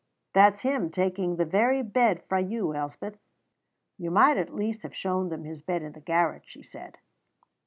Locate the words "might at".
4.09-4.51